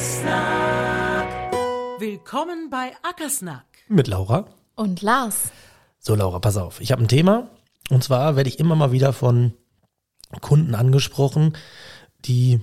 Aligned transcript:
Ackersnack. 0.00 1.52
Willkommen 1.98 2.70
bei 2.70 2.92
Ackersnack. 3.02 3.66
Mit 3.86 4.08
Laura. 4.08 4.46
Und 4.74 5.02
Lars. 5.02 5.52
So, 5.98 6.14
Laura, 6.14 6.38
pass 6.38 6.56
auf. 6.56 6.80
Ich 6.80 6.90
habe 6.90 7.02
ein 7.02 7.08
Thema. 7.08 7.50
Und 7.90 8.02
zwar 8.02 8.34
werde 8.34 8.48
ich 8.48 8.58
immer 8.58 8.76
mal 8.76 8.92
wieder 8.92 9.12
von 9.12 9.52
Kunden 10.40 10.74
angesprochen, 10.74 11.54
die, 12.24 12.60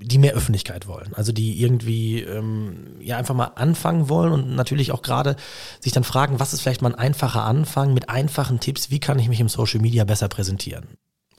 die 0.00 0.16
mehr 0.16 0.32
Öffentlichkeit 0.32 0.86
wollen. 0.86 1.12
Also 1.12 1.30
die 1.32 1.60
irgendwie 1.60 2.22
ähm, 2.22 2.96
ja 3.00 3.18
einfach 3.18 3.34
mal 3.34 3.52
anfangen 3.56 4.08
wollen 4.08 4.32
und 4.32 4.54
natürlich 4.56 4.92
auch 4.92 5.02
gerade 5.02 5.36
sich 5.78 5.92
dann 5.92 6.04
fragen, 6.04 6.40
was 6.40 6.54
ist 6.54 6.62
vielleicht 6.62 6.80
mal 6.80 6.94
ein 6.94 6.98
einfacher 6.98 7.44
Anfang 7.44 7.92
mit 7.92 8.08
einfachen 8.08 8.60
Tipps, 8.60 8.90
wie 8.90 8.98
kann 8.98 9.18
ich 9.18 9.28
mich 9.28 9.40
im 9.40 9.50
Social 9.50 9.82
Media 9.82 10.04
besser 10.04 10.28
präsentieren? 10.28 10.86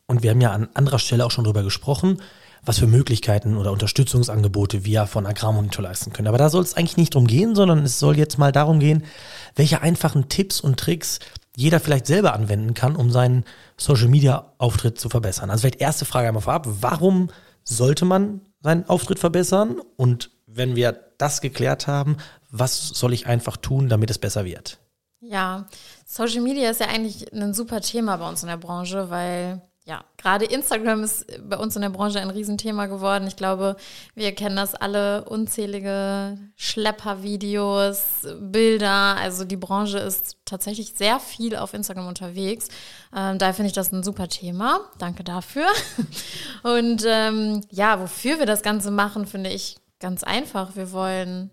Und 0.06 0.22
wir 0.22 0.30
haben 0.30 0.42
ja 0.42 0.52
an 0.52 0.70
anderer 0.76 1.00
Stelle 1.00 1.26
auch 1.26 1.32
schon 1.32 1.46
drüber 1.46 1.64
gesprochen, 1.64 2.22
was 2.66 2.80
für 2.80 2.88
Möglichkeiten 2.88 3.58
oder 3.58 3.72
Unterstützungsangebote 3.72 4.86
wir 4.86 5.06
von 5.08 5.26
Agrarmonitor 5.26 5.84
leisten 5.84 6.14
können. 6.14 6.28
Aber 6.28 6.38
da 6.38 6.50
soll 6.50 6.64
es 6.64 6.76
eigentlich 6.76 6.98
nicht 6.98 7.16
drum 7.16 7.28
gehen, 7.28 7.56
sondern 7.56 7.80
es 7.80 8.00
soll 8.00 8.18
jetzt 8.18 8.38
mal 8.38 8.52
darum 8.52 8.80
gehen, 8.80 9.04
welche 9.56 9.82
einfachen 9.82 10.30
Tipps 10.30 10.62
und 10.62 10.80
Tricks 10.80 11.20
jeder 11.56 11.80
vielleicht 11.80 12.08
selber 12.08 12.34
anwenden 12.34 12.74
kann, 12.74 12.96
um 12.96 13.12
seinen 13.12 13.44
Social 13.78 14.08
Media 14.08 14.54
Auftritt 14.58 15.00
zu 15.00 15.10
verbessern. 15.10 15.50
Also 15.50 15.62
vielleicht 15.62 15.82
erste 15.82 16.06
Frage 16.06 16.28
einmal 16.28 16.42
vorab, 16.42 16.68
warum 16.82 17.30
sollte 17.64 18.06
man 18.06 18.42
seinen 18.62 18.88
Auftritt 18.90 19.20
verbessern? 19.20 19.80
Und 19.98 20.32
wenn 20.48 20.76
wir 20.76 21.00
das 21.18 21.42
geklärt 21.42 21.88
haben, 21.88 22.18
was 22.50 22.90
soll 22.90 23.14
ich 23.14 23.28
einfach 23.28 23.58
tun, 23.58 23.90
damit 23.90 24.10
es 24.10 24.18
besser 24.18 24.46
wird? 24.46 24.80
Ja, 25.20 25.68
Social 26.06 26.42
Media 26.42 26.70
ist 26.70 26.80
ja 26.80 26.88
eigentlich 26.88 27.32
ein 27.34 27.54
super 27.54 27.82
Thema 27.82 28.18
bei 28.18 28.28
uns 28.28 28.44
in 28.44 28.50
der 28.50 28.58
Branche, 28.58 29.10
weil 29.10 29.62
ja, 29.86 30.06
gerade 30.16 30.46
Instagram 30.46 31.04
ist 31.04 31.26
bei 31.48 31.58
uns 31.58 31.76
in 31.76 31.82
der 31.82 31.90
Branche 31.90 32.22
ein 32.22 32.30
Riesenthema 32.30 32.86
geworden. 32.86 33.28
Ich 33.28 33.36
glaube, 33.36 33.76
wir 34.16 34.34
kennen 34.34 34.56
das 34.56 34.76
alle, 34.76 35.26
unzählige 35.26 36.38
Schleppervideos, 36.56 38.28
Bilder. 38.40 39.18
Also 39.18 39.44
die 39.44 39.58
Branche 39.58 39.98
ist 39.98 40.38
tatsächlich 40.46 40.94
sehr 40.96 41.20
viel 41.20 41.58
auf 41.58 41.74
Instagram 41.74 42.08
unterwegs. 42.08 42.70
Ähm, 43.14 43.40
daher 43.40 43.54
finde 43.54 43.68
ich 43.68 43.76
das 43.76 43.92
ein 43.92 44.04
super 44.04 44.30
Thema. 44.30 44.80
Danke 45.00 45.26
dafür. 45.26 45.68
Und 46.64 47.04
ähm, 47.06 47.62
ja, 47.70 48.00
wofür 48.00 48.40
wir 48.40 48.46
das 48.46 48.62
Ganze 48.62 48.90
machen, 48.90 49.26
finde 49.26 49.50
ich 49.50 49.76
ganz 50.00 50.24
einfach. 50.24 50.78
Wir 50.78 50.94
wollen 50.94 51.52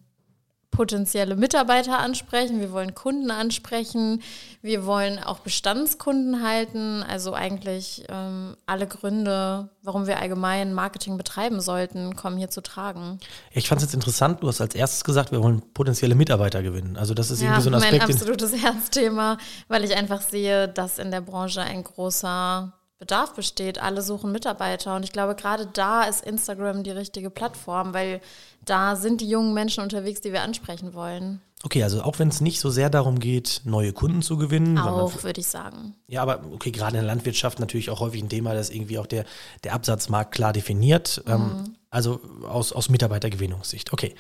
potenzielle 0.70 1.36
Mitarbeiter 1.36 1.98
ansprechen, 1.98 2.60
wir 2.60 2.72
wollen 2.72 2.94
Kunden 2.94 3.30
ansprechen, 3.30 4.22
wir 4.62 4.86
wollen 4.86 5.18
auch 5.18 5.40
Bestandskunden 5.40 6.42
halten. 6.42 7.02
Also 7.02 7.34
eigentlich 7.34 8.04
ähm, 8.08 8.56
alle 8.66 8.86
Gründe, 8.86 9.68
warum 9.82 10.06
wir 10.06 10.20
allgemein 10.20 10.72
Marketing 10.72 11.16
betreiben 11.16 11.60
sollten, 11.60 12.14
kommen 12.14 12.36
hier 12.36 12.50
zu 12.50 12.62
tragen. 12.62 13.18
Ich 13.52 13.68
fand 13.68 13.80
es 13.80 13.86
jetzt 13.86 13.94
interessant, 13.94 14.42
du 14.42 14.48
hast 14.48 14.60
als 14.60 14.74
erstes 14.74 15.04
gesagt, 15.04 15.32
wir 15.32 15.42
wollen 15.42 15.62
potenzielle 15.74 16.14
Mitarbeiter 16.14 16.62
gewinnen. 16.62 16.96
Also 16.96 17.14
das 17.14 17.30
ist 17.30 17.40
ja, 17.40 17.48
irgendwie 17.48 17.62
so 17.62 17.70
ein 17.70 17.74
Aspekt. 17.74 18.02
mein 18.02 18.14
absolutes 18.14 18.52
Herzthema, 18.62 19.38
weil 19.68 19.84
ich 19.84 19.96
einfach 19.96 20.20
sehe, 20.20 20.68
dass 20.68 20.98
in 20.98 21.10
der 21.10 21.20
Branche 21.20 21.62
ein 21.62 21.82
großer 21.82 22.72
Bedarf 23.00 23.34
besteht. 23.34 23.80
Alle 23.80 24.02
suchen 24.02 24.30
Mitarbeiter. 24.30 24.94
Und 24.94 25.04
ich 25.04 25.10
glaube, 25.10 25.34
gerade 25.34 25.66
da 25.66 26.04
ist 26.04 26.22
Instagram 26.22 26.84
die 26.84 26.90
richtige 26.90 27.30
Plattform, 27.30 27.94
weil 27.94 28.20
da 28.66 28.94
sind 28.94 29.22
die 29.22 29.28
jungen 29.28 29.54
Menschen 29.54 29.82
unterwegs, 29.82 30.20
die 30.20 30.32
wir 30.32 30.42
ansprechen 30.42 30.92
wollen. 30.92 31.40
Okay, 31.62 31.82
also 31.82 32.02
auch 32.02 32.18
wenn 32.18 32.28
es 32.28 32.42
nicht 32.42 32.60
so 32.60 32.68
sehr 32.68 32.90
darum 32.90 33.18
geht, 33.18 33.62
neue 33.64 33.94
Kunden 33.94 34.20
zu 34.20 34.36
gewinnen. 34.36 34.78
Auch, 34.78 35.24
würde 35.24 35.40
ich 35.40 35.46
sagen. 35.46 35.94
Ja, 36.08 36.20
aber 36.20 36.44
okay, 36.52 36.70
gerade 36.70 36.98
in 36.98 37.02
der 37.04 37.14
Landwirtschaft 37.14 37.58
natürlich 37.58 37.88
auch 37.88 38.00
häufig 38.00 38.22
ein 38.22 38.28
Thema, 38.28 38.52
das 38.52 38.68
irgendwie 38.68 38.98
auch 38.98 39.06
der, 39.06 39.24
der 39.64 39.72
Absatzmarkt 39.72 40.32
klar 40.32 40.52
definiert. 40.52 41.22
Ähm, 41.26 41.40
mhm. 41.40 41.50
Ähm, 41.50 41.76
also 41.88 42.20
aus, 42.46 42.72
aus 42.72 42.90
Mitarbeitergewinnungssicht. 42.90 43.94
Okay. 43.94 44.14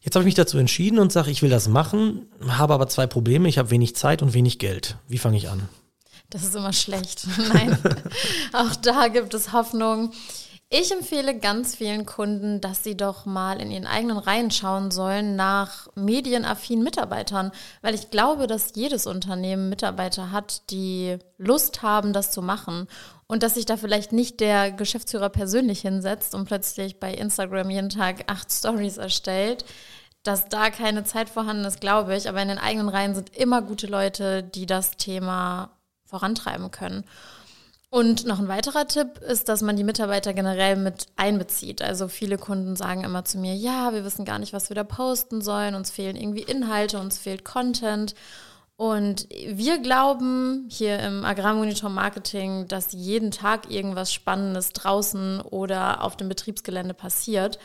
Jetzt 0.00 0.14
habe 0.14 0.22
ich 0.22 0.26
mich 0.26 0.34
dazu 0.34 0.58
entschieden 0.58 0.98
und 0.98 1.10
sage, 1.10 1.30
ich 1.30 1.42
will 1.42 1.50
das 1.50 1.68
machen, 1.68 2.28
habe 2.46 2.74
aber 2.74 2.86
zwei 2.88 3.06
Probleme. 3.06 3.48
Ich 3.48 3.58
habe 3.58 3.70
wenig 3.70 3.96
Zeit 3.96 4.22
und 4.22 4.32
wenig 4.34 4.58
Geld. 4.58 4.96
Wie 5.08 5.18
fange 5.18 5.38
ich 5.38 5.48
an? 5.48 5.68
Das 6.30 6.44
ist 6.44 6.54
immer 6.54 6.72
schlecht. 6.72 7.26
Nein, 7.52 7.78
auch 8.52 8.76
da 8.76 9.08
gibt 9.08 9.32
es 9.34 9.52
Hoffnung. 9.52 10.12
Ich 10.70 10.92
empfehle 10.92 11.38
ganz 11.38 11.76
vielen 11.76 12.04
Kunden, 12.04 12.60
dass 12.60 12.84
sie 12.84 12.94
doch 12.94 13.24
mal 13.24 13.58
in 13.58 13.70
ihren 13.70 13.86
eigenen 13.86 14.18
Reihen 14.18 14.50
schauen 14.50 14.90
sollen 14.90 15.34
nach 15.34 15.88
medienaffinen 15.94 16.84
Mitarbeitern, 16.84 17.52
weil 17.80 17.94
ich 17.94 18.10
glaube, 18.10 18.46
dass 18.46 18.72
jedes 18.74 19.06
Unternehmen 19.06 19.70
Mitarbeiter 19.70 20.30
hat, 20.30 20.68
die 20.70 21.16
Lust 21.38 21.80
haben, 21.80 22.12
das 22.12 22.32
zu 22.32 22.42
machen 22.42 22.86
und 23.26 23.42
dass 23.42 23.54
sich 23.54 23.64
da 23.64 23.78
vielleicht 23.78 24.12
nicht 24.12 24.40
der 24.40 24.70
Geschäftsführer 24.70 25.30
persönlich 25.30 25.80
hinsetzt 25.80 26.34
und 26.34 26.44
plötzlich 26.44 27.00
bei 27.00 27.14
Instagram 27.14 27.70
jeden 27.70 27.88
Tag 27.88 28.30
acht 28.30 28.52
Stories 28.52 28.98
erstellt. 28.98 29.64
Dass 30.22 30.50
da 30.50 30.68
keine 30.68 31.04
Zeit 31.04 31.30
vorhanden 31.30 31.64
ist, 31.64 31.80
glaube 31.80 32.14
ich, 32.14 32.28
aber 32.28 32.42
in 32.42 32.48
den 32.48 32.58
eigenen 32.58 32.90
Reihen 32.90 33.14
sind 33.14 33.34
immer 33.34 33.62
gute 33.62 33.86
Leute, 33.86 34.42
die 34.42 34.66
das 34.66 34.98
Thema 34.98 35.70
vorantreiben 36.08 36.70
können. 36.70 37.04
Und 37.90 38.26
noch 38.26 38.38
ein 38.38 38.48
weiterer 38.48 38.86
Tipp 38.86 39.18
ist, 39.18 39.48
dass 39.48 39.62
man 39.62 39.76
die 39.76 39.84
Mitarbeiter 39.84 40.34
generell 40.34 40.76
mit 40.76 41.06
einbezieht. 41.16 41.80
Also 41.80 42.08
viele 42.08 42.36
Kunden 42.36 42.76
sagen 42.76 43.02
immer 43.02 43.24
zu 43.24 43.38
mir, 43.38 43.54
ja, 43.54 43.94
wir 43.94 44.04
wissen 44.04 44.26
gar 44.26 44.38
nicht, 44.38 44.52
was 44.52 44.68
wir 44.68 44.74
da 44.74 44.84
posten 44.84 45.40
sollen, 45.40 45.74
uns 45.74 45.90
fehlen 45.90 46.16
irgendwie 46.16 46.42
Inhalte, 46.42 46.98
uns 46.98 47.16
fehlt 47.16 47.46
Content. 47.46 48.14
Und 48.76 49.26
wir 49.30 49.78
glauben 49.78 50.66
hier 50.70 51.00
im 51.00 51.24
Agrarmonitor 51.24 51.88
Marketing, 51.90 52.68
dass 52.68 52.92
jeden 52.92 53.30
Tag 53.30 53.70
irgendwas 53.70 54.12
Spannendes 54.12 54.72
draußen 54.72 55.40
oder 55.40 56.04
auf 56.04 56.16
dem 56.16 56.28
Betriebsgelände 56.28 56.94
passiert. 56.94 57.58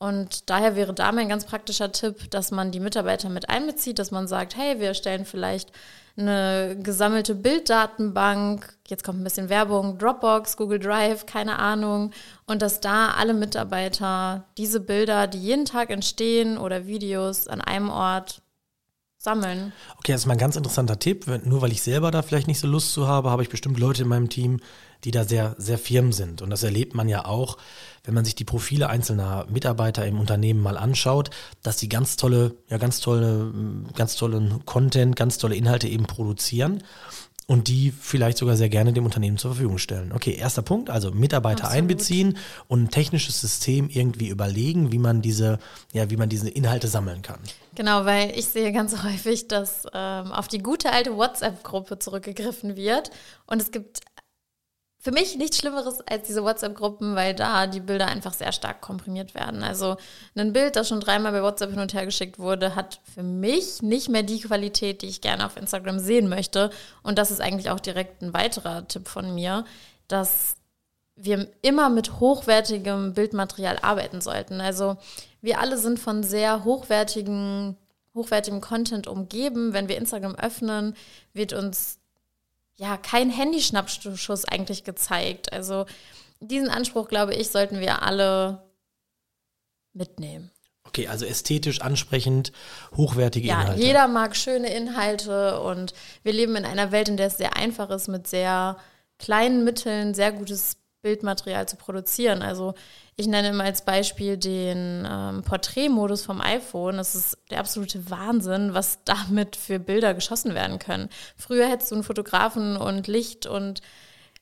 Und 0.00 0.48
daher 0.48 0.76
wäre 0.76 0.94
da 0.94 1.10
mein 1.10 1.28
ganz 1.28 1.44
praktischer 1.44 1.90
Tipp, 1.90 2.30
dass 2.30 2.52
man 2.52 2.70
die 2.70 2.78
Mitarbeiter 2.78 3.28
mit 3.28 3.48
einbezieht, 3.48 3.98
dass 3.98 4.12
man 4.12 4.28
sagt, 4.28 4.56
hey, 4.56 4.78
wir 4.78 4.94
stellen 4.94 5.24
vielleicht 5.24 5.72
eine 6.16 6.76
gesammelte 6.80 7.34
Bilddatenbank, 7.34 8.76
jetzt 8.88 9.04
kommt 9.04 9.20
ein 9.20 9.24
bisschen 9.24 9.48
Werbung, 9.48 9.98
Dropbox, 9.98 10.56
Google 10.56 10.78
Drive, 10.78 11.26
keine 11.26 11.58
Ahnung, 11.58 12.12
und 12.46 12.62
dass 12.62 12.80
da 12.80 13.10
alle 13.12 13.34
Mitarbeiter 13.34 14.44
diese 14.56 14.80
Bilder, 14.80 15.26
die 15.26 15.38
jeden 15.38 15.64
Tag 15.64 15.90
entstehen 15.90 16.58
oder 16.58 16.86
Videos 16.86 17.46
an 17.48 17.60
einem 17.60 17.90
Ort 17.90 18.42
sammeln. 19.28 19.72
Okay, 19.98 20.12
das 20.12 20.22
ist 20.22 20.26
mal 20.26 20.34
ein 20.34 20.38
ganz 20.38 20.56
interessanter 20.56 20.98
Tipp. 20.98 21.26
Nur 21.44 21.60
weil 21.60 21.72
ich 21.72 21.82
selber 21.82 22.10
da 22.10 22.22
vielleicht 22.22 22.48
nicht 22.48 22.60
so 22.60 22.66
Lust 22.66 22.92
zu 22.92 23.06
habe, 23.06 23.30
habe 23.30 23.42
ich 23.42 23.50
bestimmt 23.50 23.78
Leute 23.78 24.02
in 24.02 24.08
meinem 24.08 24.30
Team, 24.30 24.60
die 25.04 25.10
da 25.10 25.24
sehr, 25.24 25.54
sehr 25.58 25.78
firm 25.78 26.12
sind. 26.12 26.40
Und 26.40 26.50
das 26.50 26.62
erlebt 26.62 26.94
man 26.94 27.08
ja 27.08 27.26
auch, 27.26 27.58
wenn 28.04 28.14
man 28.14 28.24
sich 28.24 28.34
die 28.34 28.44
Profile 28.44 28.88
einzelner 28.88 29.46
Mitarbeiter 29.50 30.06
im 30.06 30.18
Unternehmen 30.18 30.60
mal 30.60 30.78
anschaut, 30.78 31.30
dass 31.62 31.76
die 31.76 31.88
ganz 31.88 32.16
tolle, 32.16 32.56
ja, 32.68 32.78
ganz 32.78 33.00
tolle, 33.00 33.52
ganz 33.94 34.16
tollen 34.16 34.64
Content, 34.64 35.14
ganz 35.14 35.38
tolle 35.38 35.56
Inhalte 35.56 35.88
eben 35.88 36.06
produzieren 36.06 36.82
und 37.48 37.68
die 37.68 37.90
vielleicht 37.98 38.36
sogar 38.36 38.56
sehr 38.56 38.68
gerne 38.68 38.92
dem 38.92 39.06
Unternehmen 39.06 39.38
zur 39.38 39.52
Verfügung 39.52 39.78
stellen. 39.78 40.12
Okay, 40.12 40.34
erster 40.34 40.60
Punkt, 40.60 40.90
also 40.90 41.10
Mitarbeiter 41.12 41.64
Absolut. 41.64 41.78
einbeziehen 41.78 42.36
und 42.68 42.82
ein 42.82 42.90
technisches 42.90 43.40
System 43.40 43.88
irgendwie 43.88 44.28
überlegen, 44.28 44.92
wie 44.92 44.98
man 44.98 45.22
diese, 45.22 45.58
ja, 45.94 46.10
wie 46.10 46.18
man 46.18 46.28
diese 46.28 46.50
Inhalte 46.50 46.88
sammeln 46.88 47.22
kann. 47.22 47.40
Genau, 47.74 48.04
weil 48.04 48.38
ich 48.38 48.48
sehe 48.48 48.70
ganz 48.70 49.02
häufig, 49.02 49.48
dass 49.48 49.86
ähm, 49.94 50.30
auf 50.30 50.46
die 50.48 50.58
gute 50.58 50.92
alte 50.92 51.16
WhatsApp-Gruppe 51.16 51.98
zurückgegriffen 51.98 52.76
wird 52.76 53.10
und 53.46 53.62
es 53.62 53.70
gibt 53.70 54.00
für 55.00 55.12
mich 55.12 55.36
nichts 55.36 55.58
Schlimmeres 55.58 56.00
als 56.08 56.26
diese 56.26 56.42
WhatsApp-Gruppen, 56.42 57.14
weil 57.14 57.32
da 57.32 57.68
die 57.68 57.78
Bilder 57.80 58.08
einfach 58.08 58.34
sehr 58.34 58.50
stark 58.50 58.80
komprimiert 58.80 59.32
werden. 59.34 59.62
Also 59.62 59.96
ein 60.34 60.52
Bild, 60.52 60.74
das 60.74 60.88
schon 60.88 61.00
dreimal 61.00 61.30
bei 61.30 61.42
WhatsApp 61.42 61.70
hin 61.70 61.78
und 61.78 61.94
her 61.94 62.04
geschickt 62.04 62.40
wurde, 62.40 62.74
hat 62.74 63.00
für 63.14 63.22
mich 63.22 63.80
nicht 63.80 64.08
mehr 64.08 64.24
die 64.24 64.40
Qualität, 64.40 65.02
die 65.02 65.06
ich 65.06 65.20
gerne 65.20 65.46
auf 65.46 65.56
Instagram 65.56 66.00
sehen 66.00 66.28
möchte. 66.28 66.70
Und 67.04 67.16
das 67.16 67.30
ist 67.30 67.40
eigentlich 67.40 67.70
auch 67.70 67.78
direkt 67.78 68.22
ein 68.22 68.34
weiterer 68.34 68.88
Tipp 68.88 69.06
von 69.06 69.32
mir, 69.34 69.64
dass 70.08 70.56
wir 71.14 71.48
immer 71.62 71.90
mit 71.90 72.18
hochwertigem 72.18 73.14
Bildmaterial 73.14 73.78
arbeiten 73.80 74.20
sollten. 74.20 74.60
Also 74.60 74.96
wir 75.40 75.60
alle 75.60 75.78
sind 75.78 76.00
von 76.00 76.24
sehr 76.24 76.64
hochwertigen, 76.64 77.76
hochwertigem 78.14 78.60
Content 78.60 79.06
umgeben. 79.06 79.72
Wenn 79.72 79.88
wir 79.88 79.96
Instagram 79.96 80.34
öffnen, 80.34 80.96
wird 81.32 81.52
uns 81.52 81.98
ja 82.78 82.96
kein 82.96 83.28
Handyschnappschuss 83.28 84.44
eigentlich 84.46 84.84
gezeigt. 84.84 85.52
Also 85.52 85.84
diesen 86.40 86.70
Anspruch, 86.70 87.08
glaube 87.08 87.34
ich, 87.34 87.50
sollten 87.50 87.80
wir 87.80 88.02
alle 88.02 88.62
mitnehmen. 89.92 90.50
Okay, 90.84 91.08
also 91.08 91.26
ästhetisch 91.26 91.82
ansprechend, 91.82 92.50
hochwertige 92.96 93.48
ja, 93.48 93.60
Inhalte. 93.60 93.80
Ja, 93.80 93.86
jeder 93.86 94.08
mag 94.08 94.34
schöne 94.34 94.72
Inhalte 94.72 95.60
und 95.60 95.92
wir 96.22 96.32
leben 96.32 96.56
in 96.56 96.64
einer 96.64 96.92
Welt, 96.92 97.10
in 97.10 97.18
der 97.18 97.26
es 97.26 97.36
sehr 97.36 97.56
einfach 97.56 97.90
ist, 97.90 98.08
mit 98.08 98.26
sehr 98.26 98.78
kleinen 99.18 99.64
Mitteln 99.64 100.14
sehr 100.14 100.32
gutes 100.32 100.77
Bildmaterial 101.02 101.68
zu 101.68 101.76
produzieren. 101.76 102.42
Also 102.42 102.74
ich 103.16 103.26
nenne 103.26 103.50
immer 103.50 103.64
als 103.64 103.84
Beispiel 103.84 104.36
den 104.36 105.06
ähm, 105.08 105.42
Porträtmodus 105.42 106.24
vom 106.24 106.40
iPhone. 106.40 106.96
Das 106.96 107.14
ist 107.14 107.38
der 107.50 107.60
absolute 107.60 108.10
Wahnsinn, 108.10 108.74
was 108.74 109.00
damit 109.04 109.56
für 109.56 109.78
Bilder 109.78 110.14
geschossen 110.14 110.54
werden 110.54 110.78
können. 110.78 111.08
Früher 111.36 111.68
hättest 111.68 111.90
du 111.90 111.96
einen 111.96 112.04
Fotografen 112.04 112.76
und 112.76 113.06
Licht 113.06 113.46
und 113.46 113.80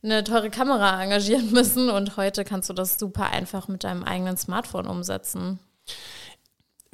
eine 0.02 0.24
teure 0.24 0.50
Kamera 0.50 1.02
engagieren 1.02 1.50
müssen 1.52 1.90
und 1.90 2.16
heute 2.16 2.44
kannst 2.44 2.70
du 2.70 2.74
das 2.74 2.98
super 2.98 3.30
einfach 3.30 3.68
mit 3.68 3.84
deinem 3.84 4.04
eigenen 4.04 4.36
Smartphone 4.36 4.86
umsetzen. 4.86 5.58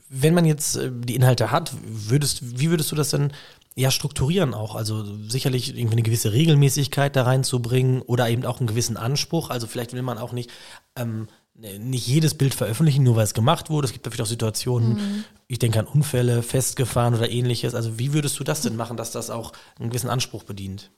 Wenn 0.09 0.35
man 0.35 0.45
jetzt 0.45 0.77
äh, 0.77 0.91
die 0.93 1.15
Inhalte 1.15 1.51
hat, 1.51 1.73
würdest, 1.83 2.59
wie 2.61 2.71
würdest 2.71 2.91
du 2.91 2.97
das 2.97 3.11
denn 3.11 3.33
ja 3.77 3.91
strukturieren 3.91 4.55
auch? 4.55 4.75
Also 4.75 5.05
sicherlich 5.29 5.77
irgendwie 5.77 5.95
eine 5.95 6.03
gewisse 6.03 6.33
Regelmäßigkeit 6.33 7.15
da 7.17 7.23
reinzubringen 7.23 8.03
oder 8.03 8.29
eben 8.29 8.45
auch 8.45 8.61
einen 8.61 8.67
gewissen 8.67 8.97
Anspruch. 8.97 9.51
Also 9.51 9.67
vielleicht 9.67 9.93
will 9.93 10.03
man 10.03 10.19
auch 10.19 10.33
nicht 10.33 10.51
ähm, 10.97 11.29
nicht 11.55 12.07
jedes 12.07 12.35
Bild 12.35 12.55
veröffentlichen, 12.55 13.05
nur 13.05 13.17
weil 13.17 13.25
es 13.25 13.35
gemacht 13.35 13.71
wurde. 13.71 13.87
Es 13.87 13.93
gibt 13.93 14.07
natürlich 14.07 14.23
auch 14.23 14.31
Situationen, 14.31 14.95
mhm. 14.95 15.25
ich 15.49 15.59
denke 15.59 15.79
an 15.79 15.87
Unfälle, 15.87 16.43
festgefahren 16.43 17.15
oder 17.15 17.31
ähnliches. 17.31 17.75
Also 17.75 17.99
wie 17.99 18.15
würdest 18.15 18.39
du 18.41 18.45
das 18.45 18.63
denn 18.63 18.77
machen, 18.77 18.97
dass 18.97 19.13
das 19.13 19.31
auch 19.31 19.53
einen 19.79 19.91
gewissen 19.91 20.11
Anspruch 20.11 20.45
bedient? 20.45 20.91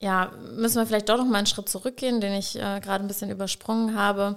Ja, 0.00 0.32
müssen 0.56 0.76
wir 0.76 0.86
vielleicht 0.86 1.10
doch 1.10 1.18
noch 1.18 1.26
mal 1.26 1.38
einen 1.38 1.46
Schritt 1.46 1.68
zurückgehen, 1.68 2.22
den 2.22 2.32
ich 2.32 2.56
äh, 2.56 2.80
gerade 2.80 3.04
ein 3.04 3.08
bisschen 3.08 3.30
übersprungen 3.30 3.94
habe. 3.94 4.36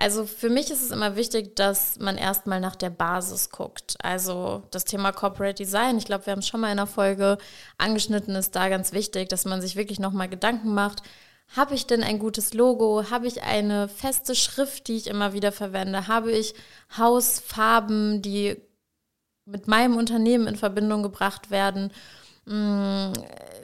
Also 0.00 0.26
für 0.26 0.48
mich 0.48 0.70
ist 0.70 0.80
es 0.80 0.92
immer 0.92 1.16
wichtig, 1.16 1.56
dass 1.56 1.98
man 1.98 2.16
erstmal 2.16 2.60
nach 2.60 2.76
der 2.76 2.90
Basis 2.90 3.50
guckt. 3.50 3.96
Also 4.00 4.62
das 4.70 4.84
Thema 4.84 5.10
Corporate 5.10 5.56
Design, 5.56 5.98
ich 5.98 6.04
glaube, 6.04 6.26
wir 6.26 6.32
haben 6.32 6.38
es 6.38 6.46
schon 6.46 6.60
mal 6.60 6.68
in 6.68 6.78
einer 6.78 6.86
Folge 6.86 7.36
angeschnitten, 7.78 8.36
ist 8.36 8.54
da 8.54 8.68
ganz 8.68 8.92
wichtig, 8.92 9.28
dass 9.28 9.44
man 9.44 9.60
sich 9.60 9.74
wirklich 9.74 9.98
nochmal 9.98 10.28
Gedanken 10.28 10.72
macht. 10.72 11.02
Habe 11.56 11.74
ich 11.74 11.86
denn 11.86 12.04
ein 12.04 12.20
gutes 12.20 12.54
Logo? 12.54 13.10
Habe 13.10 13.26
ich 13.26 13.42
eine 13.42 13.88
feste 13.88 14.36
Schrift, 14.36 14.86
die 14.86 14.96
ich 14.96 15.08
immer 15.08 15.32
wieder 15.32 15.50
verwende? 15.50 16.06
Habe 16.06 16.30
ich 16.30 16.54
Hausfarben, 16.96 18.22
die 18.22 18.56
mit 19.46 19.66
meinem 19.66 19.96
Unternehmen 19.96 20.46
in 20.46 20.56
Verbindung 20.56 21.02
gebracht 21.02 21.50
werden? 21.50 21.90
Mm, 22.44 23.12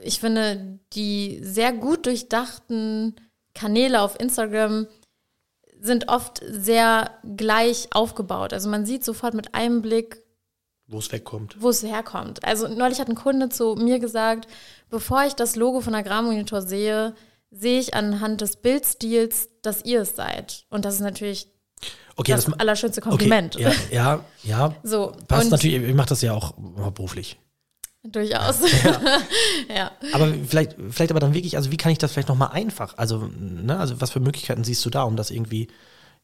ich 0.03 0.19
finde, 0.19 0.81
die 0.95 1.39
sehr 1.43 1.73
gut 1.73 2.07
durchdachten 2.07 3.15
Kanäle 3.55 4.01
auf 4.03 4.19
Instagram 4.19 4.89
sind 5.85 6.09
oft 6.09 6.41
sehr 6.49 7.11
gleich 7.37 7.89
aufgebaut. 7.93 8.55
Also 8.55 8.71
man 8.71 8.87
sieht 8.87 9.05
sofort 9.05 9.35
mit 9.35 9.55
einem 9.55 9.83
Blick, 9.83 10.23
wo 10.87 10.99
es 10.99 11.13
wegkommt. 11.13 11.57
Wo 11.61 11.69
es 11.69 11.83
herkommt. 11.83 12.45
Also 12.45 12.69
neulich 12.69 13.01
hat 13.01 13.09
ein 13.09 13.15
Kunde 13.15 13.49
zu 13.51 13.75
mir 13.75 13.99
gesagt, 13.99 14.49
bevor 14.91 15.25
ich 15.25 15.35
das 15.35 15.57
Logo 15.57 15.81
von 15.81 15.95
Agrarmonitor 15.95 16.63
sehe, 16.63 17.15
sehe 17.51 17.81
ich 17.81 17.95
anhand 17.95 18.41
des 18.41 18.57
Bildstils, 18.57 19.49
dass 19.63 19.85
ihr 19.85 20.03
es 20.03 20.17
seid. 20.17 20.65
Und 20.71 20.85
das 20.85 20.95
ist 20.95 21.01
natürlich 21.01 21.49
okay, 22.17 22.33
das, 22.33 22.47
das 22.47 22.59
allerschönste 22.59 23.01
Kompliment. 23.01 23.57
Okay, 23.57 23.73
ja, 23.91 24.25
ja, 24.43 24.69
ja. 24.71 24.75
So, 24.83 25.13
passt 25.29 25.51
natürlich, 25.51 25.83
ich 25.83 25.95
mache 25.95 26.09
das 26.09 26.23
ja 26.23 26.33
auch 26.33 26.55
beruflich. 26.93 27.39
Durchaus. 28.05 28.61
Ja. 28.85 29.01
ja. 29.75 29.91
Aber 30.13 30.33
vielleicht, 30.47 30.77
vielleicht 30.91 31.11
aber 31.11 31.21
dann 31.21 31.33
wirklich, 31.33 31.57
also 31.57 31.73
wie 31.73 31.79
kann 31.79 31.91
ich 31.91 31.99
das 31.99 32.13
vielleicht 32.13 32.29
nochmal 32.29 32.51
einfach, 32.53 32.99
also, 32.99 33.31
ne, 33.39 33.79
also 33.79 34.01
was 34.01 34.11
für 34.11 34.21
Möglichkeiten 34.21 34.63
siehst 34.63 34.85
du 34.85 34.91
da, 34.91 35.05
um 35.05 35.17
das 35.17 35.31
irgendwie, 35.31 35.69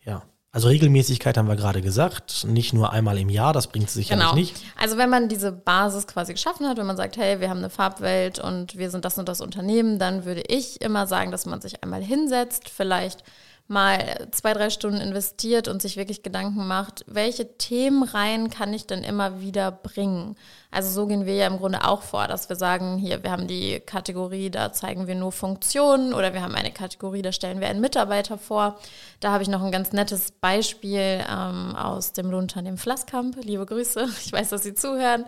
ja. 0.05 0.23
Also 0.53 0.67
Regelmäßigkeit 0.67 1.39
haben 1.39 1.47
wir 1.47 1.55
gerade 1.55 1.81
gesagt, 1.81 2.45
nicht 2.45 2.73
nur 2.73 2.93
einmal 2.93 3.17
im 3.19 3.29
Jahr, 3.29 3.53
das 3.53 3.69
bringt 3.69 3.89
sicherlich 3.89 4.25
genau. 4.25 4.35
nicht. 4.35 4.57
Also 4.77 4.99
wenn 4.99 5.09
man 5.09 5.29
diese 5.29 5.53
Basis 5.53 6.09
quasi 6.09 6.33
geschaffen 6.33 6.67
hat, 6.67 6.77
wenn 6.77 6.87
man 6.87 6.97
sagt, 6.97 7.17
hey, 7.17 7.41
wir 7.41 7.49
haben 7.49 7.59
eine 7.59 7.71
Farbwelt 7.71 8.41
und 8.41 8.77
wir 8.77 8.91
sind 8.91 9.05
das 9.05 9.17
und 9.17 9.29
das 9.29 9.41
Unternehmen, 9.41 10.01
dann 10.01 10.25
würde 10.25 10.43
ich 10.49 10.81
immer 10.81 11.07
sagen, 11.07 11.31
dass 11.31 11.47
man 11.47 11.61
sich 11.61 11.85
einmal 11.85 12.03
hinsetzt, 12.03 12.69
vielleicht 12.69 13.23
mal 13.69 14.29
zwei, 14.33 14.53
drei 14.53 14.71
Stunden 14.71 15.01
investiert 15.01 15.69
und 15.69 15.81
sich 15.81 15.97
wirklich 15.97 16.25
Gedanken 16.25 16.67
macht, 16.67 17.05
welche 17.07 17.57
Themenreihen 17.57 18.51
kann 18.51 18.75
ich 18.75 18.89
denn 18.89 19.05
immer 19.05 19.41
wieder 19.41 19.71
bringen? 19.71 20.37
Also 20.73 20.89
so 20.91 21.07
gehen 21.07 21.27
wir 21.27 21.35
ja 21.35 21.49
im 21.49 21.59
Grunde 21.59 21.85
auch 21.85 22.03
vor, 22.03 22.29
dass 22.29 22.49
wir 22.49 22.55
sagen, 22.55 22.97
hier, 22.97 23.25
wir 23.25 23.33
haben 23.33 23.49
die 23.49 23.81
Kategorie, 23.81 24.51
da 24.51 24.73
zeigen 24.73 25.09
wir 25.09 25.17
nur 25.17 25.33
Funktionen 25.33 26.15
oder 26.15 26.33
wir 26.33 26.43
haben 26.43 26.55
eine 26.55 26.71
Kategorie, 26.71 27.23
da 27.23 27.33
stellen 27.33 27.61
wir 27.61 27.69
einen 27.69 27.81
Mitarbeiter 27.81 28.39
vor. 28.39 28.79
Da 29.19 29.33
habe 29.33 29.43
ich 29.43 29.49
noch 29.49 29.63
ein 29.63 29.73
ganz 29.73 29.93
nettes 29.93 30.31
Beispiel 30.31 31.25
ähm, 31.29 31.75
aus 31.75 32.13
dem 32.13 32.31
Lohnunternehmen 32.31 32.79
Flasskamp. 32.79 33.37
Liebe 33.43 33.67
Grüße, 33.67 34.09
ich 34.25 34.33
weiß, 34.33 34.51
dass 34.51 34.63
Sie 34.63 34.75
zuhören. 34.75 35.25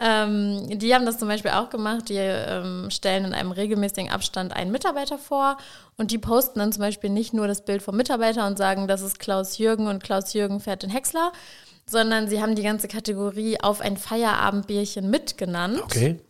Ähm, 0.00 0.78
die 0.78 0.94
haben 0.94 1.06
das 1.06 1.18
zum 1.18 1.28
Beispiel 1.28 1.52
auch 1.52 1.70
gemacht. 1.70 2.08
Die 2.08 2.16
ähm, 2.16 2.90
stellen 2.90 3.26
in 3.26 3.34
einem 3.34 3.52
regelmäßigen 3.52 4.10
Abstand 4.10 4.54
einen 4.56 4.72
Mitarbeiter 4.72 5.18
vor 5.18 5.56
und 5.96 6.10
die 6.10 6.18
posten 6.18 6.58
dann 6.58 6.72
zum 6.72 6.80
Beispiel 6.80 7.10
nicht 7.10 7.32
nur 7.32 7.46
das 7.46 7.64
Bild 7.64 7.82
vom 7.82 7.96
Mitarbeiter 7.96 8.46
und 8.46 8.58
sagen, 8.58 8.88
das 8.88 9.02
ist 9.02 9.20
Klaus 9.20 9.58
Jürgen 9.58 9.86
und 9.86 10.02
Klaus 10.02 10.32
Jürgen 10.32 10.58
fährt 10.58 10.82
den 10.82 10.90
Häcksler, 10.90 11.30
sondern 11.90 12.28
sie 12.28 12.40
haben 12.40 12.54
die 12.54 12.62
ganze 12.62 12.88
Kategorie 12.88 13.60
auf 13.60 13.80
ein 13.80 13.96
Feierabendbierchen 13.96 15.10
mitgenannt. 15.10 15.82
Okay. 15.82 16.20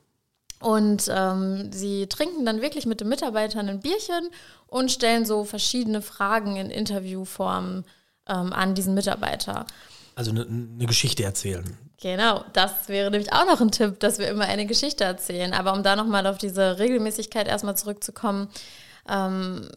Und 0.60 1.10
ähm, 1.14 1.72
sie 1.72 2.06
trinken 2.06 2.44
dann 2.44 2.60
wirklich 2.60 2.86
mit 2.86 3.00
den 3.00 3.08
Mitarbeitern 3.08 3.68
ein 3.68 3.80
Bierchen 3.80 4.28
und 4.66 4.90
stellen 4.90 5.24
so 5.24 5.44
verschiedene 5.44 6.02
Fragen 6.02 6.56
in 6.56 6.70
Interviewform 6.70 7.84
ähm, 8.28 8.52
an 8.52 8.74
diesen 8.74 8.94
Mitarbeiter. 8.94 9.66
Also 10.14 10.32
eine 10.32 10.44
ne 10.44 10.86
Geschichte 10.86 11.24
erzählen. 11.24 11.64
Genau, 12.02 12.44
das 12.54 12.88
wäre 12.88 13.10
nämlich 13.10 13.32
auch 13.32 13.46
noch 13.46 13.60
ein 13.60 13.70
Tipp, 13.70 14.00
dass 14.00 14.18
wir 14.18 14.28
immer 14.28 14.44
eine 14.44 14.66
Geschichte 14.66 15.04
erzählen. 15.04 15.52
Aber 15.52 15.72
um 15.72 15.82
da 15.82 15.96
nochmal 15.96 16.26
auf 16.26 16.38
diese 16.38 16.78
Regelmäßigkeit 16.78 17.46
erstmal 17.46 17.76
zurückzukommen, 17.76 18.48
ähm, 19.08 19.68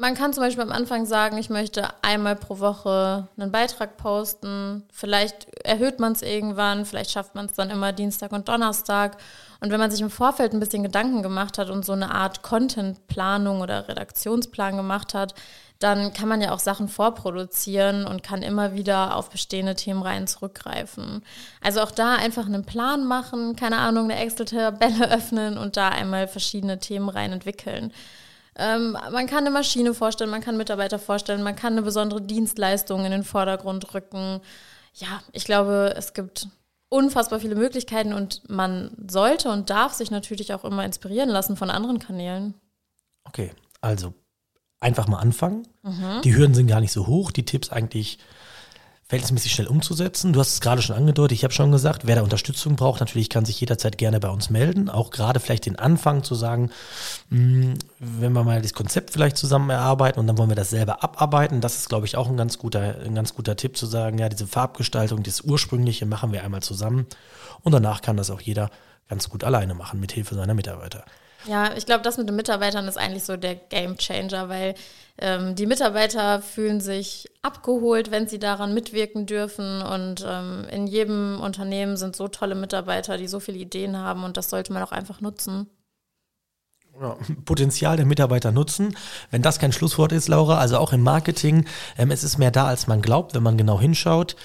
man 0.00 0.14
kann 0.14 0.32
zum 0.32 0.42
Beispiel 0.42 0.62
am 0.62 0.72
Anfang 0.72 1.04
sagen, 1.04 1.36
ich 1.36 1.50
möchte 1.50 1.86
einmal 2.00 2.34
pro 2.34 2.58
Woche 2.58 3.28
einen 3.36 3.52
Beitrag 3.52 3.98
posten. 3.98 4.82
Vielleicht 4.90 5.46
erhöht 5.62 6.00
man 6.00 6.12
es 6.12 6.22
irgendwann, 6.22 6.86
vielleicht 6.86 7.10
schafft 7.10 7.34
man 7.34 7.44
es 7.44 7.52
dann 7.52 7.68
immer 7.68 7.92
Dienstag 7.92 8.32
und 8.32 8.48
Donnerstag. 8.48 9.18
Und 9.60 9.70
wenn 9.70 9.78
man 9.78 9.90
sich 9.90 10.00
im 10.00 10.08
Vorfeld 10.08 10.54
ein 10.54 10.60
bisschen 10.60 10.82
Gedanken 10.82 11.22
gemacht 11.22 11.58
hat 11.58 11.68
und 11.68 11.84
so 11.84 11.92
eine 11.92 12.14
Art 12.14 12.42
Contentplanung 12.42 13.60
oder 13.60 13.88
Redaktionsplan 13.88 14.78
gemacht 14.78 15.12
hat, 15.12 15.34
dann 15.80 16.14
kann 16.14 16.28
man 16.28 16.40
ja 16.40 16.52
auch 16.52 16.60
Sachen 16.60 16.88
vorproduzieren 16.88 18.06
und 18.06 18.22
kann 18.22 18.42
immer 18.42 18.72
wieder 18.72 19.16
auf 19.16 19.28
bestehende 19.28 19.74
Themenreihen 19.74 20.26
zurückgreifen. 20.26 21.22
Also 21.62 21.80
auch 21.82 21.90
da 21.90 22.14
einfach 22.14 22.46
einen 22.46 22.64
Plan 22.64 23.04
machen, 23.04 23.54
keine 23.54 23.78
Ahnung, 23.78 24.04
eine 24.04 24.18
Excel-Tabelle 24.18 25.10
öffnen 25.12 25.58
und 25.58 25.76
da 25.76 25.90
einmal 25.90 26.26
verschiedene 26.26 26.78
Themenreihen 26.78 27.32
entwickeln. 27.32 27.92
Ähm, 28.56 28.92
man 28.92 29.26
kann 29.26 29.38
eine 29.38 29.50
Maschine 29.50 29.94
vorstellen, 29.94 30.30
man 30.30 30.40
kann 30.40 30.56
Mitarbeiter 30.56 30.98
vorstellen, 30.98 31.42
man 31.42 31.56
kann 31.56 31.74
eine 31.74 31.82
besondere 31.82 32.20
Dienstleistung 32.20 33.04
in 33.04 33.10
den 33.10 33.24
Vordergrund 33.24 33.94
rücken. 33.94 34.40
Ja, 34.94 35.22
ich 35.32 35.44
glaube, 35.44 35.94
es 35.96 36.12
gibt 36.12 36.48
unfassbar 36.88 37.40
viele 37.40 37.54
Möglichkeiten 37.54 38.12
und 38.12 38.48
man 38.50 38.90
sollte 39.08 39.50
und 39.50 39.70
darf 39.70 39.92
sich 39.92 40.10
natürlich 40.10 40.52
auch 40.52 40.64
immer 40.64 40.84
inspirieren 40.84 41.28
lassen 41.28 41.56
von 41.56 41.70
anderen 41.70 42.00
Kanälen. 42.00 42.54
Okay, 43.24 43.52
also 43.80 44.12
einfach 44.80 45.06
mal 45.06 45.18
anfangen. 45.18 45.68
Mhm. 45.82 46.20
Die 46.24 46.34
Hürden 46.34 46.54
sind 46.54 46.66
gar 46.66 46.80
nicht 46.80 46.92
so 46.92 47.06
hoch, 47.06 47.30
die 47.30 47.44
Tipps 47.44 47.70
eigentlich 47.70 48.18
verhältnismäßig 49.10 49.50
schnell 49.50 49.66
umzusetzen. 49.66 50.32
Du 50.32 50.38
hast 50.38 50.54
es 50.54 50.60
gerade 50.60 50.82
schon 50.82 50.94
angedeutet, 50.94 51.36
ich 51.36 51.42
habe 51.42 51.52
schon 51.52 51.72
gesagt, 51.72 52.06
wer 52.06 52.14
da 52.14 52.22
Unterstützung 52.22 52.76
braucht, 52.76 53.00
natürlich 53.00 53.28
kann 53.28 53.44
sich 53.44 53.60
jederzeit 53.60 53.98
gerne 53.98 54.20
bei 54.20 54.28
uns 54.28 54.50
melden. 54.50 54.88
Auch 54.88 55.10
gerade 55.10 55.40
vielleicht 55.40 55.66
den 55.66 55.76
Anfang 55.76 56.22
zu 56.22 56.36
sagen, 56.36 56.70
mh, 57.30 57.38
hm, 57.40 57.74
wenn 57.98 58.32
wir 58.32 58.44
mal 58.44 58.62
das 58.62 58.72
Konzept 58.72 59.10
vielleicht 59.10 59.36
zusammen 59.36 59.68
erarbeiten 59.68 60.20
und 60.20 60.28
dann 60.28 60.38
wollen 60.38 60.48
wir 60.48 60.54
das 60.54 60.70
selber 60.70 61.02
abarbeiten. 61.02 61.60
Das 61.60 61.74
ist, 61.74 61.88
glaube 61.88 62.06
ich, 62.06 62.16
auch 62.16 62.28
ein 62.28 62.36
ganz 62.36 62.56
guter, 62.58 63.00
ein 63.04 63.16
ganz 63.16 63.34
guter 63.34 63.56
Tipp 63.56 63.76
zu 63.76 63.86
sagen, 63.86 64.16
ja, 64.18 64.28
diese 64.28 64.46
Farbgestaltung, 64.46 65.24
das 65.24 65.40
Ursprüngliche 65.40 66.06
machen 66.06 66.30
wir 66.30 66.44
einmal 66.44 66.62
zusammen 66.62 67.06
und 67.62 67.72
danach 67.72 68.02
kann 68.02 68.16
das 68.16 68.30
auch 68.30 68.40
jeder 68.40 68.70
ganz 69.08 69.28
gut 69.28 69.42
alleine 69.42 69.74
machen, 69.74 69.98
mit 69.98 70.12
Hilfe 70.12 70.36
seiner 70.36 70.54
Mitarbeiter. 70.54 71.04
Ja, 71.46 71.74
ich 71.76 71.86
glaube, 71.86 72.02
das 72.02 72.18
mit 72.18 72.28
den 72.28 72.36
Mitarbeitern 72.36 72.86
ist 72.86 72.98
eigentlich 72.98 73.24
so 73.24 73.36
der 73.36 73.54
Game 73.54 73.96
Changer, 73.96 74.48
weil 74.48 74.74
ähm, 75.18 75.54
die 75.54 75.66
Mitarbeiter 75.66 76.42
fühlen 76.42 76.80
sich 76.80 77.28
abgeholt, 77.42 78.10
wenn 78.10 78.28
sie 78.28 78.38
daran 78.38 78.74
mitwirken 78.74 79.26
dürfen. 79.26 79.82
Und 79.82 80.24
ähm, 80.26 80.66
in 80.70 80.86
jedem 80.86 81.40
Unternehmen 81.40 81.96
sind 81.96 82.16
so 82.16 82.28
tolle 82.28 82.54
Mitarbeiter, 82.54 83.16
die 83.16 83.28
so 83.28 83.40
viele 83.40 83.58
Ideen 83.58 83.96
haben 83.96 84.24
und 84.24 84.36
das 84.36 84.50
sollte 84.50 84.72
man 84.72 84.82
auch 84.82 84.92
einfach 84.92 85.20
nutzen. 85.20 85.68
Potenzial 87.44 87.96
der 87.96 88.04
Mitarbeiter 88.04 88.52
nutzen. 88.52 88.96
Wenn 89.30 89.42
das 89.42 89.58
kein 89.58 89.72
Schlusswort 89.72 90.12
ist, 90.12 90.28
Laura, 90.28 90.58
also 90.58 90.76
auch 90.76 90.92
im 90.92 91.02
Marketing, 91.02 91.66
ähm, 91.96 92.10
es 92.10 92.24
ist 92.24 92.38
mehr 92.38 92.50
da, 92.50 92.66
als 92.66 92.86
man 92.86 93.00
glaubt, 93.00 93.34
wenn 93.34 93.42
man 93.42 93.56
genau 93.56 93.80
hinschaut. 93.80 94.36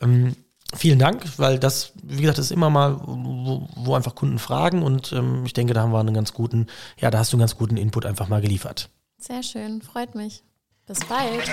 Ähm, 0.00 0.36
vielen 0.74 0.98
Dank, 0.98 1.38
weil 1.38 1.58
das, 1.58 1.92
wie 2.02 2.22
gesagt, 2.22 2.38
ist 2.38 2.52
immer 2.52 2.70
mal, 2.70 3.00
wo, 3.04 3.68
wo 3.76 3.94
einfach 3.94 4.14
Kunden 4.14 4.38
fragen 4.38 4.82
und 4.82 5.12
ähm, 5.12 5.44
ich 5.44 5.52
denke, 5.52 5.74
da 5.74 5.82
haben 5.82 5.92
wir 5.92 6.00
einen 6.00 6.14
ganz 6.14 6.32
guten, 6.32 6.66
ja, 6.98 7.10
da 7.10 7.18
hast 7.18 7.32
du 7.32 7.36
einen 7.36 7.42
ganz 7.42 7.56
guten 7.56 7.76
Input 7.76 8.06
einfach 8.06 8.28
mal 8.28 8.40
geliefert. 8.40 8.90
Sehr 9.18 9.42
schön, 9.42 9.82
freut 9.82 10.14
mich. 10.14 10.42
Bis 10.86 11.00
bald. 11.06 11.50